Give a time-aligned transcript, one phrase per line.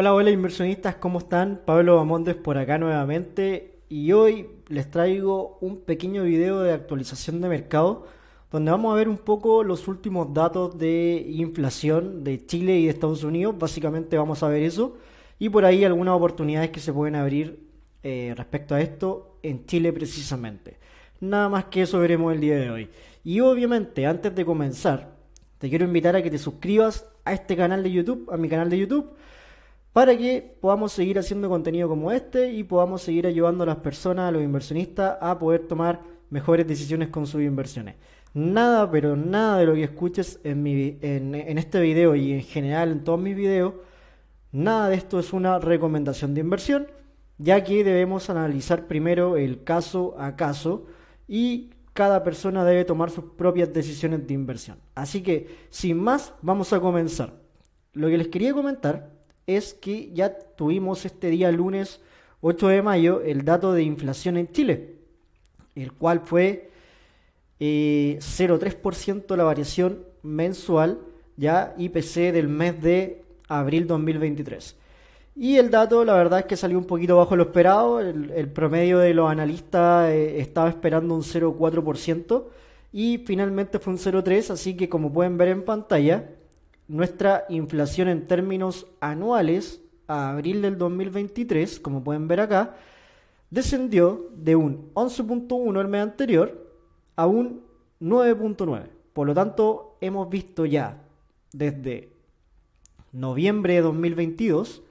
[0.00, 1.60] Hola, hola inversionistas, ¿cómo están?
[1.66, 7.48] Pablo Bamondes por acá nuevamente y hoy les traigo un pequeño video de actualización de
[7.48, 8.06] mercado
[8.52, 12.90] donde vamos a ver un poco los últimos datos de inflación de Chile y de
[12.90, 13.58] Estados Unidos.
[13.58, 14.96] Básicamente vamos a ver eso
[15.36, 17.58] y por ahí algunas oportunidades que se pueden abrir
[18.04, 20.78] eh, respecto a esto en Chile precisamente.
[21.18, 22.88] Nada más que eso veremos el día de hoy.
[23.24, 25.16] Y obviamente antes de comenzar,
[25.58, 28.70] te quiero invitar a que te suscribas a este canal de YouTube, a mi canal
[28.70, 29.10] de YouTube
[29.98, 34.28] para que podamos seguir haciendo contenido como este y podamos seguir ayudando a las personas,
[34.28, 37.96] a los inversionistas, a poder tomar mejores decisiones con sus inversiones.
[38.32, 42.92] Nada, pero nada de lo que escuches en, mi, en, este video y en general
[42.92, 43.74] en todos mis videos,
[44.52, 46.86] nada de esto es una recomendación de inversión,
[47.38, 50.86] ya que debemos analizar primero el caso a caso
[51.26, 54.78] y cada persona debe tomar sus propias decisiones de inversión.
[54.94, 57.32] Así que, sin más, vamos a comenzar.
[57.94, 59.17] Lo que les quería comentar
[59.48, 62.00] es que ya tuvimos este día lunes
[62.42, 64.96] 8 de mayo el dato de inflación en Chile,
[65.74, 66.70] el cual fue
[67.58, 71.00] 0,3% eh, la variación mensual,
[71.36, 74.76] ya IPC del mes de abril 2023.
[75.34, 78.00] Y el dato, la verdad es que salió un poquito bajo lo esperado.
[78.00, 82.44] El, promedio de los analistas eh, estaba esperando un 0,4%
[82.92, 84.50] y finalmente fue un 0,3%.
[84.50, 86.28] Así que, como pueden ver en pantalla,
[86.88, 92.74] nuestra inflación en términos anuales a abril del 2023, como pueden ver acá,
[93.50, 96.72] descendió de un 11.1 el mes anterior
[97.14, 97.62] a un
[98.00, 98.88] 9.9.
[99.12, 101.02] Por lo tanto, hemos visto ya
[101.52, 102.10] desde
[103.12, 104.82] noviembre de 2022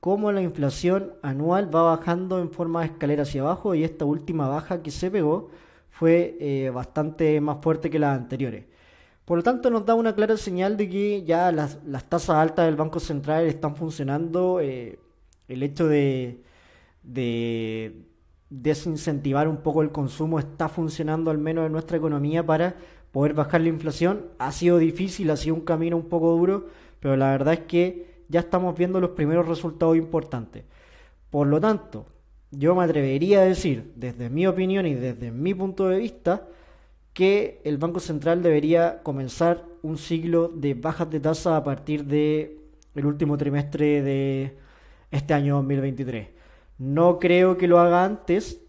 [0.00, 4.48] cómo la inflación anual va bajando en forma de escalera hacia abajo y esta última
[4.48, 5.50] baja que se pegó
[5.90, 8.66] fue eh, bastante más fuerte que las anteriores.
[9.26, 12.76] Por lo tanto, nos da una clara señal de que ya las, tasas altas del
[12.76, 14.60] Banco Central están funcionando.
[14.60, 15.00] Eh,
[15.48, 16.42] el hecho de,
[18.48, 22.76] desincentivar un poco el consumo está funcionando al menos en nuestra economía para
[23.10, 24.26] poder bajar la inflación.
[24.38, 26.68] Ha sido difícil, ha sido un camino un poco duro,
[27.00, 30.62] pero la verdad es que ya estamos viendo los primeros resultados importantes.
[31.30, 32.06] Por lo tanto,
[32.52, 36.46] yo me atrevería a decir, desde mi opinión y desde mi punto de vista,
[37.16, 42.60] que el Banco Central debería comenzar un ciclo de bajas de tasa a partir de
[42.94, 44.58] el último trimestre de
[45.10, 46.28] este año 2023.
[46.76, 48.60] No creo que lo haga antes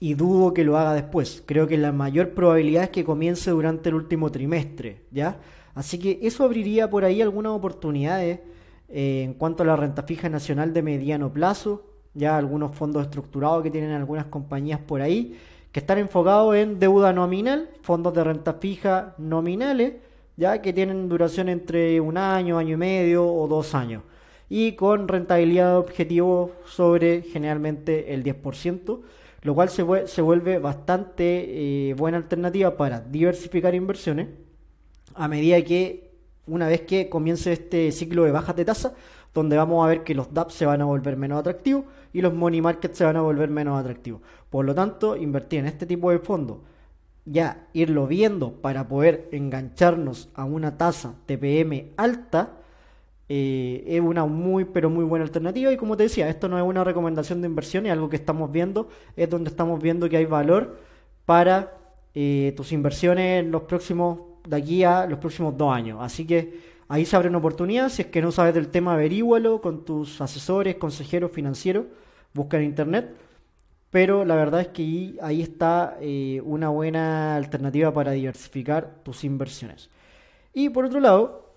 [0.00, 1.42] y dudo que lo haga después.
[1.44, 5.38] Creo que la mayor probabilidad es que comience durante el último trimestre, ¿ya?
[5.74, 8.40] Así que eso abriría por ahí algunas oportunidades
[8.88, 11.84] eh, en cuanto a la renta fija nacional de mediano plazo,
[12.14, 15.36] ya algunos fondos estructurados que tienen algunas compañías por ahí
[15.72, 19.94] que están enfocados en deuda nominal, fondos de renta fija nominales,
[20.36, 24.02] ya que tienen duración entre un año, año y medio o dos años,
[24.48, 29.00] y con rentabilidad objetivo sobre generalmente el 10%,
[29.42, 34.28] lo cual se, vuelve bastante eh, buena alternativa para diversificar inversiones
[35.14, 36.12] a medida que
[36.46, 38.94] una vez que comience este ciclo de bajas de tasa,
[39.34, 42.34] donde vamos a ver que los DAPs se van a volver menos atractivos y los
[42.34, 44.20] money markets se van a volver menos atractivos.
[44.50, 46.58] Por lo tanto, invertir en este tipo de fondos,
[47.24, 52.50] ya irlo viendo para poder engancharnos a una tasa TPM alta,
[53.28, 56.64] eh, es una muy pero muy buena alternativa y como te decía, esto no es
[56.64, 60.26] una recomendación de inversión, es algo que estamos viendo, es donde estamos viendo que hay
[60.26, 60.78] valor
[61.24, 61.78] para
[62.14, 65.98] eh, tus inversiones en los próximos, de aquí a los próximos dos años.
[66.02, 67.88] Así que Ahí se abre una oportunidad.
[67.88, 71.86] Si es que no sabes del tema, averígualo con tus asesores, consejeros financieros.
[72.34, 73.14] Busca en internet.
[73.88, 79.88] Pero la verdad es que ahí, está eh, una buena alternativa para diversificar tus inversiones.
[80.52, 81.54] Y por otro lado,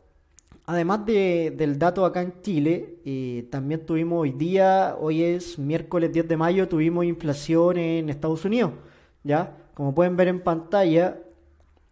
[0.67, 6.29] además del dato acá en Chile, eh, también tuvimos hoy día, hoy es miércoles 10
[6.29, 8.71] de mayo, tuvimos inflación en Estados Unidos.
[9.21, 9.57] ¿ya?
[9.73, 11.17] Como pueden ver en pantalla,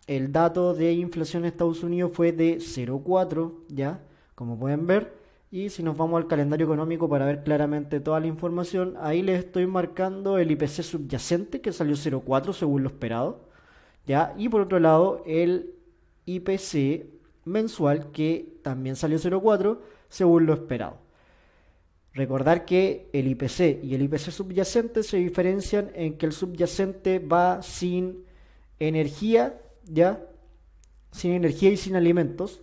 [0.08, 4.02] el dato de inflación en Estados Unidos fue de 0,4, ¿ya?
[4.36, 5.14] Como pueden ver.
[5.52, 9.46] Y si nos vamos al calendario económico para ver claramente toda la información, ahí les
[9.46, 13.48] estoy marcando el IPC subyacente que salió 0,4 según lo esperado.
[14.08, 14.34] ¿ya?
[14.38, 15.76] Y por otro lado, el
[16.26, 17.06] IPC
[17.46, 19.80] mensual que también salió 0,4
[20.10, 20.98] según lo esperado.
[22.14, 27.62] Recordar que el IPC y el IPC subyacente se diferencian en que el subyacente va
[27.64, 28.24] sin
[28.80, 30.26] energía ya
[31.12, 32.62] sin energía y sin alimentos,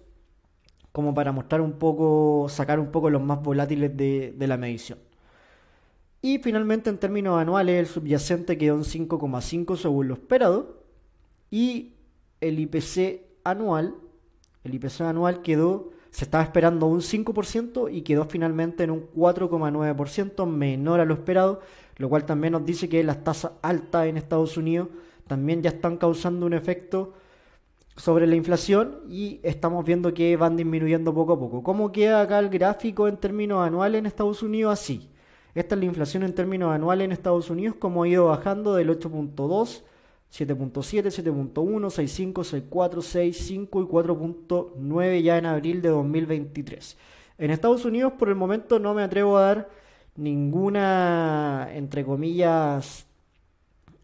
[0.92, 4.98] como para mostrar un poco, sacar un poco los más volátiles de, la medición.
[6.22, 10.82] Y finalmente en términos anuales el subyacente quedó en 5,5 según lo esperado
[11.50, 11.94] y
[12.40, 13.94] el IPC anual,
[14.64, 20.46] el IPC anual quedó se estaba esperando un 5% y quedó finalmente en un 4,9%,
[20.46, 21.60] menor a lo esperado,
[21.96, 24.88] lo cual también nos dice que las tasas altas en Estados Unidos
[25.30, 27.12] también ya están causando un efecto
[27.96, 31.62] sobre la inflación y estamos viendo que van disminuyendo poco a poco.
[31.62, 34.72] ¿Cómo queda acá el gráfico en términos anuales en Estados Unidos?
[34.72, 35.08] Así.
[35.54, 38.90] Esta es la inflación en términos anuales en Estados Unidos, como ha ido bajando del
[38.90, 39.84] 8.2,
[40.32, 46.96] 7.7, 7.1, 6.5, 6.4, 6.5 y 4.9 ya en abril de 2023.
[47.38, 49.68] En Estados Unidos por el momento no me atrevo a dar
[50.16, 53.06] ninguna, entre comillas,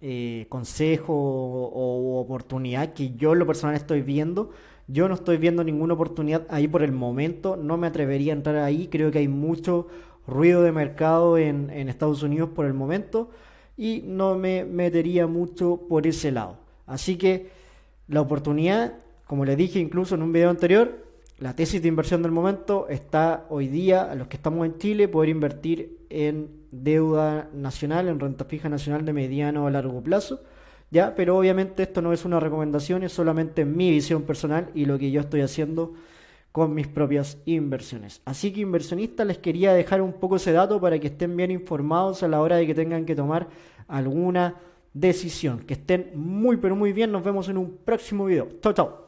[0.02, 4.50] eh, consejo o, oportunidad que yo en lo personal estoy viendo.
[4.88, 8.56] Yo no estoy viendo ninguna oportunidad ahí por el momento, no me atrevería a entrar
[8.56, 9.88] ahí, creo que hay mucho
[10.26, 13.30] ruido de mercado en, en Estados Unidos por el momento
[13.76, 16.58] y no me metería mucho por ese lado.
[16.86, 17.48] Así que
[18.06, 18.94] la oportunidad,
[19.26, 21.05] como les dije incluso en un video anterior,
[21.38, 25.06] la tesis de inversión del momento está hoy día a los que estamos en Chile
[25.06, 30.42] poder invertir en deuda nacional, en renta fija nacional de mediano a largo plazo.
[30.90, 34.98] Ya, pero obviamente esto no es una recomendación, es solamente mi visión personal y lo
[34.98, 35.94] que yo estoy haciendo
[36.52, 38.22] con mis propias inversiones.
[38.24, 42.22] Así que inversionistas les quería dejar un poco ese dato para que estén bien informados
[42.22, 43.48] a la hora de que tengan que tomar
[43.88, 44.54] alguna
[44.94, 45.60] decisión.
[45.60, 47.12] Que estén muy pero muy bien.
[47.12, 48.48] Nos vemos en un próximo video.
[48.62, 49.05] Chao, chao.